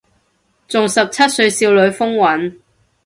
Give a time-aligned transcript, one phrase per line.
[0.67, 2.59] 仲十七歲少女風韻